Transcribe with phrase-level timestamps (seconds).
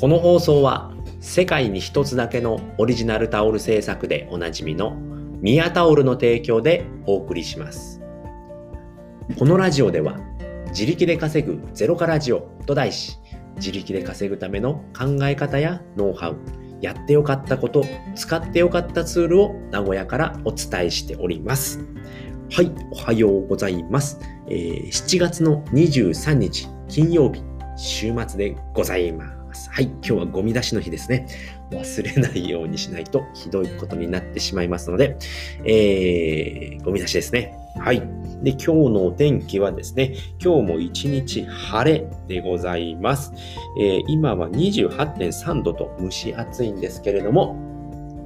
[0.00, 4.94] この放送は世界に一つだけのオリジナルタオル制作でおなじみの
[5.40, 8.00] ミヤタオルの提供でお送りします。
[9.36, 10.20] このラジオでは
[10.68, 13.18] 自力で稼ぐゼロからジオと題し
[13.56, 16.36] 自力で稼ぐための考え方やノウハウ
[16.80, 21.80] やってよかったこと使ってよかったツールを名古屋からお伝えしております。
[22.52, 24.20] はい、おはようございます。
[24.48, 27.42] えー、7月の23日金曜日
[27.76, 29.37] 週末でございます。
[29.48, 29.70] ます。
[29.70, 31.26] はい、今日はゴミ出しの日ですね。
[31.70, 35.16] 忘れないようにしないとひどいことになってしまいますので、
[35.64, 37.54] えー、ゴミ出しですね。
[37.78, 38.00] はい。
[38.42, 43.32] で、今日のお天気はですね、今日も一日晴れでございます。
[43.80, 47.67] えー、今は28.3度と蒸し暑いんですけれども、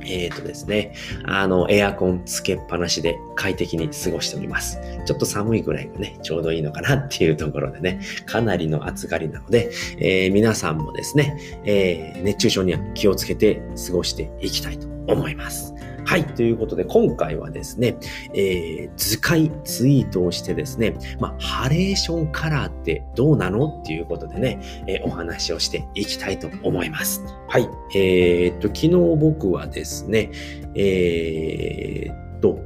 [0.05, 4.79] えっ、ー、とですね、あの、エアコンつけっぱなしで快適に過ごしております。
[5.05, 15.74] ちょっと寒いぐらいがね、ちょうどいいのかなっていうところでね、かなりの暑がりなので、えー、皆さんもですね、えー、熱中症には気をつけて過ごしていきたいと思います。
[16.13, 16.27] はい。
[16.27, 17.96] ということで、今回はですね、
[18.35, 27.24] えー、図解ツイートをしてですね、まあ、ハレーションカラーってどうなのっていうことでね、えー、お話をしていきたいと思います。
[27.49, 27.66] はい。
[27.95, 28.88] えー、っと、昨日
[29.19, 30.30] 僕はですね、
[30.74, 32.59] えー、っと、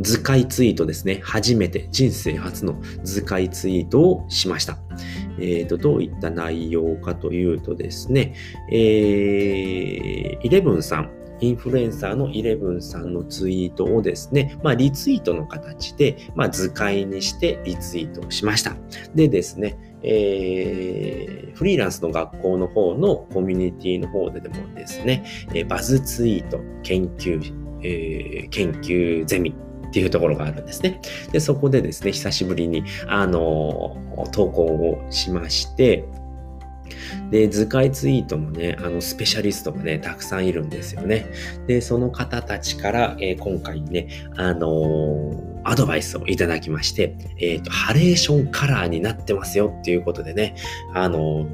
[0.00, 1.20] 図解ツイートですね。
[1.22, 4.78] 初めて、人生初の図解ツイートをしました。
[5.38, 8.34] えっ、ー、と、どういった内容かというとですね、
[8.72, 18.76] えー、イレブンさん、インフルエンサーのイレブンさんのツイートをですね、まあ、リツイートの形で、まあ、図解にしてリツイートしました。
[19.14, 27.40] でですね、えー、フリーランスの学校の方のコミュニティの方ででもですね、えバズツイート研究、
[27.82, 29.52] えー、研究ゼミ
[29.88, 31.00] っていうところがあるんですね。
[31.32, 33.98] で、そこでですね、久しぶりに、あの、
[34.32, 36.04] 投稿をしまして、
[37.30, 41.26] で、図解ツイートもね、あの、スペシャリストもね、たくさんいるんですよね。
[41.66, 50.56] で、その方たちから、えー、今回ね、あのー、アドバイスをいただきまして、えっ、ー、と、ハレーションカラーになってますよっていうことでね、
[50.94, 51.46] あの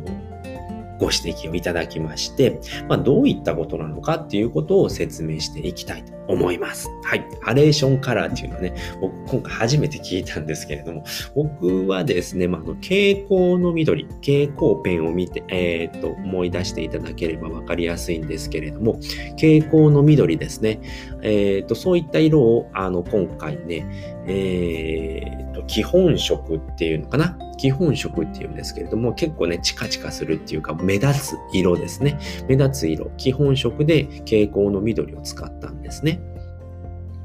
[0.98, 6.90] ご指摘をいただきまして、まあ、どういったことなのかっていうことを説明していきたいと思います。
[7.04, 7.24] はい。
[7.40, 11.04] ハレーションカラーっていうのはね、僕今回初めて聞いたんですけれども、
[11.34, 18.94] 僕はですね、まあ、の蛍光の緑、蛍光ペンを見て、えー、っと、思い出していただければわかりやすいんですけれども、
[19.36, 20.80] 蛍光の緑ですね。
[21.22, 23.86] えー、っと、そういった色を、あの、今回ね、
[24.26, 27.38] えー、っと、基本色っていうのかな？
[27.56, 32.18] 基本色っていうんですけれども、結構ね、チカチカするっていうか、目立つ色ですね。
[32.48, 36.18] 目立つ色、基本色で蛍光の緑を使ったんですね。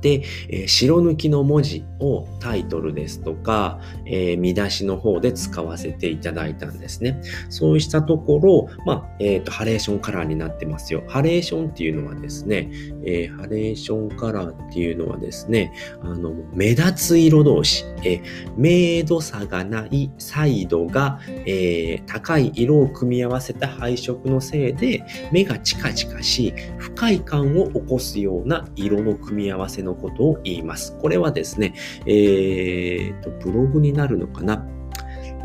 [0.03, 7.22] で、えー、白抜きの文字をタイトルですとか、えー、見出しの方で使わせていただいたんですね。
[7.50, 11.03] そうしたところ、まあ、えっ、ー、と、ハレーションカラーになってますよ。
[11.08, 12.69] ハレーションっていうのはですね、
[13.06, 18.22] えハレーションカラーっていうのはですね、あの、目立つ色同士、え
[18.58, 30.98] 明度差がないサイドが、え高い色を組み合わせた配色のせいで、目がチカチカし、不快感を起こすような色の組み合わせのことを言います。
[31.00, 31.74] これはですね、
[32.06, 34.66] えー、と、ブログになるのかな？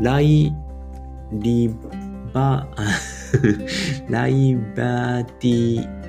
[0.01, 0.53] ライ
[1.33, 1.69] リ
[2.33, 2.67] バ、
[4.09, 5.99] ライバーティ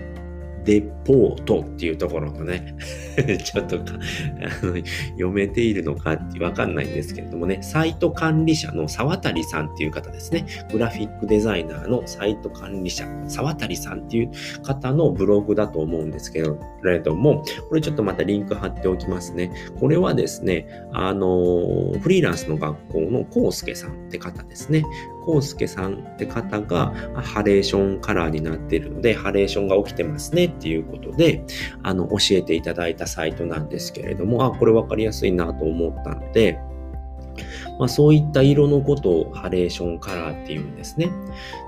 [0.64, 2.76] レポートっていうところのね
[3.44, 4.76] ちょっとあの
[5.12, 10.46] 読めているのかってわかんないんですけれどもね、サイト管理者の沢渡さんっていう方ですね。
[10.72, 14.30] グラフィックデザイナーのサイト管理者、沢渡さんっていう
[14.62, 16.42] 方のブログだと思うんですけ
[16.84, 19.52] れども、これちょっとまたリンク貼っておきますね。
[19.78, 24.84] これはですね、あの、フリーランスの学校のコウスケさんって方ですね。
[25.24, 31.44] コウスケさんって方がハレーションカラーになっているので、ハレーションが起きてますねっていうことで、
[31.82, 36.58] あの、教えていただいたサイトなんですけれども、あ、これ分かりやすいなと思ったので、
[37.78, 41.10] まあ、そういった色のことをハレーションカラーっていうんですね。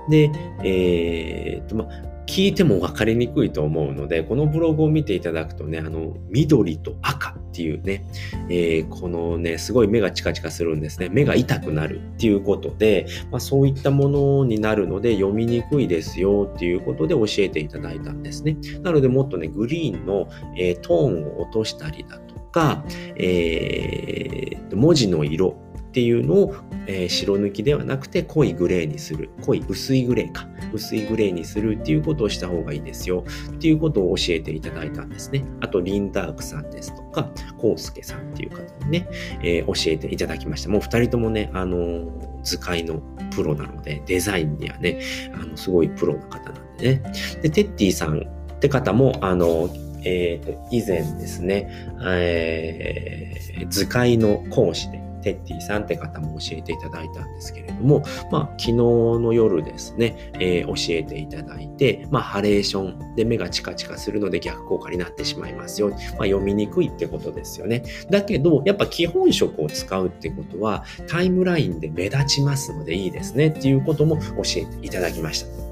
[0.09, 0.29] で、
[0.63, 8.05] えー、っと、まあ、聞いても分かりにくいと思うので、このブログを見ていただくとね、あの、緑と赤っていうね、
[8.49, 11.09] えー、このね、すごい目がチカチカするんですね。
[11.09, 18.57] 目が痛くなるっていうことで、まあ、そういったものになるので読みにくいですよっていうことで教えていただいたんですね。
[18.81, 22.83] なのでもっとね、グリーンの、えー、トーンを落としたりだとか、
[23.15, 25.62] えー、文字の色
[25.93, 26.55] っていうのを、
[26.87, 29.29] えー、白抜きではなくて濃いグレーにする。
[29.45, 30.47] 濃い、薄いグレーか。
[30.73, 33.23] 薄いグレーにするっていうことをした方がいいですよ。
[33.51, 35.45] っていうことを教えていただいたんですね。
[35.61, 37.29] あと、リンダークさんですとか、
[37.59, 39.07] コウスケさんっていう方にね、
[39.43, 40.69] えー、教えていただきました。
[40.69, 42.07] もう二人ともね、あの
[42.41, 42.99] 図解の
[43.35, 44.99] プロなので、デザインにはね、
[45.39, 47.03] あの、すごいプロの方なんでね。
[47.43, 49.69] で、テッティさんって方も、あの、
[50.05, 51.69] えっ、ー、と、以前ですね、
[52.03, 65.89] えー、図解の講師で、テッティさんって方も教えていただいたんですけれども、まあ、昨日の夜ですね、えー、教えていただいて、まあ、ハレーションで目がチカチカするので逆効果になってしまいますよ。
[65.89, 67.83] まあ、読みにくいってことですよね。
[68.09, 75.62] だけど、やっぱ基本色を使うってことは、タイムラインで目立ちますのでいいですねっていうことも教えていただきました。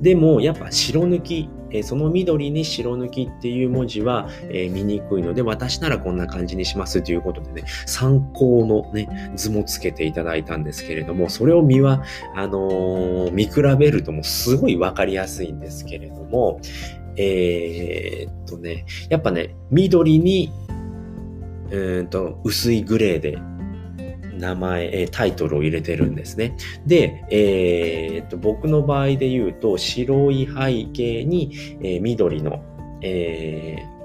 [0.00, 12.02] でも、やっぱ白抜きえその緑に白抜きっていう文字は、え見にくいので、私ならこんな感じにしますということでね、参考のね、図もつけていただいたんですけれども、それを見は、
[12.34, 16.60] あのー、見比べるともうすごいわかりやすいんですけれども、
[17.16, 20.52] えー、っとね、やっぱね、緑に、
[21.70, 23.38] うんと薄いグレーで
[24.36, 26.56] 名前、えタイトルを入れてるんですね。
[26.86, 31.52] で、えー、っと僕の場合で言うと、白い背景に、
[31.82, 32.62] え、緑の、
[33.02, 33.96] えー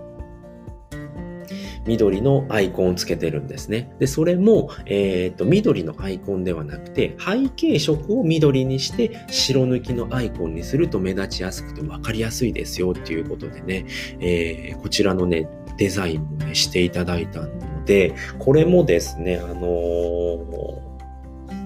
[1.86, 3.92] 緑のアイコンをつけてるんですね。
[4.00, 13.86] で、それも、えっ、と、緑のアイコンではなくて、背景色を緑にして、白抜きのアイコンにすると目立ちやすくて分かりやすいですよっていうことでね、
[14.20, 20.82] えー、こちらのね、デザインもね、していただいたんで、これもですね、あのー、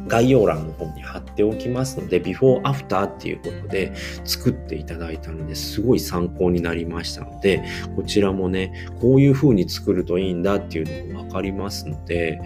[0.08, 3.92] 概要欄の方に貼っておきますので、ビフォーアフターっていうことで
[4.24, 7.64] 作っていただいたのですごい参考になりましたので、
[7.96, 12.40] こちらもね、こういう風に作るといいんだっていうのもわかりますので、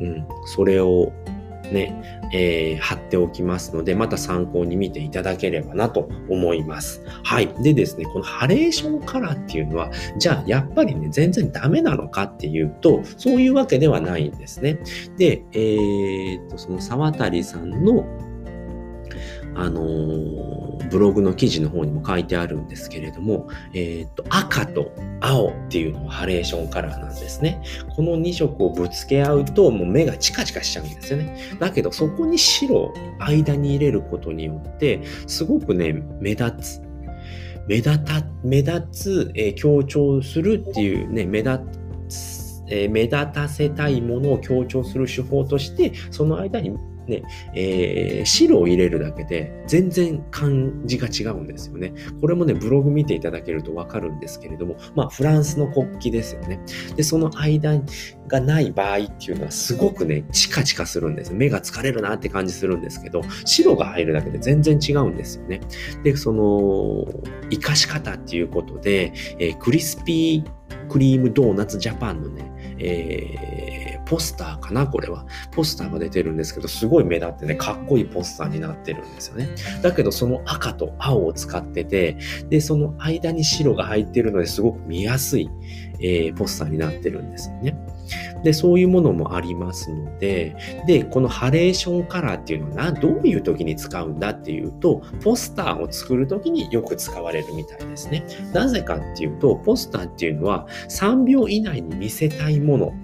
[0.00, 1.12] うん、それを
[1.72, 7.02] ね、えー、貼っておきますので、また参考に見ていただければなと思います。
[7.22, 7.48] はい。
[7.62, 14.80] でですね、このハレーションカラーっていうのは、じゃあやっぱりね、全然ダメなのかっていうと、そういうわけではないんですね。
[15.16, 18.04] で、えー、っと、その沢渡さんの
[19.54, 27.62] あのー、ブログの記事の方にも書いてあるんですけれども、えっ、と、赤と青っていうのはハレーションカラーなんですね。
[27.94, 31.36] この2色をぶつけ合うと、もう目がチカチカしちゃうんですよね。
[31.58, 36.88] だけど、そこに白を間に入れることによって、すごくね、目立つ。
[37.68, 41.60] 目立た、目立つ、えー、強調するっていうね、目立
[42.08, 46.72] つ、えー、目立たせたいものを強調する手法として、その間に
[47.08, 47.22] ね、
[47.54, 51.92] えー、白を入れるだけで全然感じが違うんですよね。
[52.20, 56.60] これもね、ブログ見ていただけるとわかるんですけれども、まあ、フランスの国旗ですよね。
[56.96, 57.82] で、その間
[58.28, 61.32] がない場合っていうのはすごくね、チカチカするんです。
[61.32, 65.60] 目が疲れるなって感じするんですけど、白が入るだけで全然違うんですよね。
[66.04, 67.06] で、その、
[67.50, 70.58] 活かし方っていうことで、えー、クリスピー
[70.88, 73.67] クリームドーナツジャパンのね、えー
[74.08, 75.26] ポスターかなこれは。
[75.52, 79.48] ポスターが出てるんですけど、すごい目立ってね、かっこいいポスターになってるんですよね。
[79.82, 82.16] だけど、その赤と青を使ってて、
[82.48, 85.50] で、その間に白が入ってるのですごく見やすい、
[86.00, 87.76] えー、ポスターになってるんですよね。
[88.42, 90.56] で、そういうものもありますので、
[90.86, 98.24] で、このハレーションカラーっていうのはどういう時に使うんだっていうと、ポスターを作る時によく使われるみたいですね。
[98.54, 102.94] なぜかっていうと、ポスターっていうのは3秒以内に見せたいもの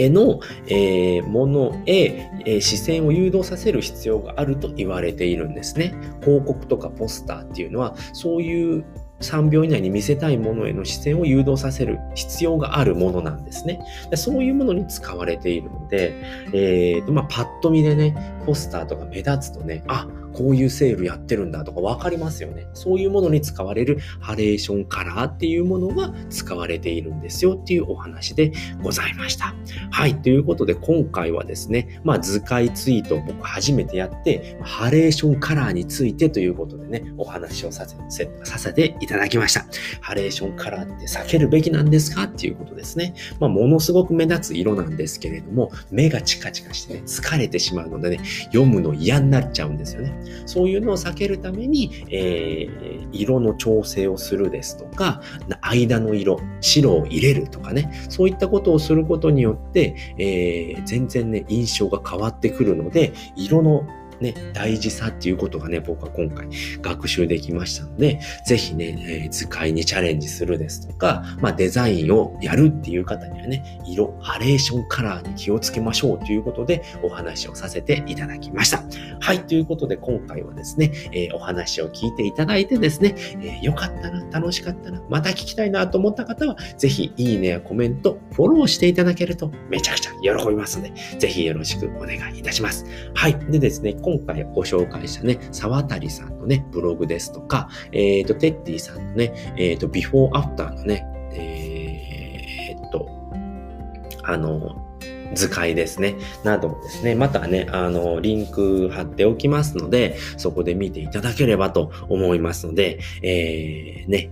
[0.00, 5.94] への、えー、ものへ、えー、視線を誘導させる必要があると言われているんですね。
[6.22, 8.84] 広告とかポスターっていうのは、そういう
[9.20, 13.80] 3秒以内に見せたいものへの視線を誘導させる必要があるものなんですね。
[14.14, 16.14] そういうものに使われているので、
[16.54, 22.68] えーとまあ、パッと見でね、ポスターとか目立つとね、あ、こういうセールやってるんだとか分かりますよね。
[22.74, 29.54] そういうものに使われるハレーションカラーっていうものが使われているんですよっていうお話でございました。
[29.90, 30.14] はい。
[30.20, 37.96] ということで今回はですね、まあ図解ツイートを僕初めてやって、ハレーションカラーについてということでね、お話をさせ
[38.44, 39.66] させていただきました。
[40.00, 43.14] ハレーションカラーって避けるべきなんですかっていうことですね。
[43.38, 50.12] まあものすごく目立つ色なんですけれども、目がチカチカしてね、疲れてしまうのでね、読むの嫌になっちゃうんですよね。
[50.46, 55.20] そういうのを避けるために、えー、色の調整をするですとか、
[55.60, 63.86] 間の色、白を入れるとかね、そういったことをすることによって、えー、全然ね、印象が変わってくるので、色の
[64.20, 66.48] ね、大事さっていうことがね、僕は今回
[66.80, 78.82] 学習できましたので、ぜひね、えー、図解にチャレンジするですとか、まあ、デザインをやるっていう方にはね、色、ハレーションカラーに気をつけましょうということでお話をさせていただきました。
[79.20, 92.84] はい、ということで今回はですね、えー、お話を聞いていただいてですね、えー、よかったな、楽しかったな、また聞きたいなと思った方は、ぜひいいねやコメント、フォローしていただけるとめちゃくちゃ喜びますので、ぜひよろしくお願いいたします。
[93.14, 93.38] はい。
[93.50, 103.08] でですね、今回ご紹介したね、沢渡さんのね、ブログですとか、えっ、ー、と、テッディさんのね、えっ、ー、と、ビフォーアフターのね、えー、っと、
[104.24, 104.84] あの、
[105.34, 106.16] 図解ですね。
[106.44, 114.30] などですね、またね、あの、リンク貼っておきますので、そこで見ていただければと思いますので、えー、ね、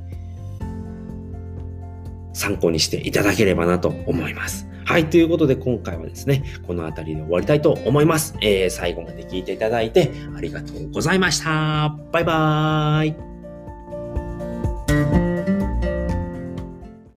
[2.33, 4.68] 参考にしていただければなと思います。
[4.89, 5.11] はい。
[5.11, 8.35] ということで、今回はですね、この辺りで終わりたいと思います。
[8.41, 11.95] えー、最後まで聞いていただいてありがとうございました。
[12.11, 13.38] バイバーイ。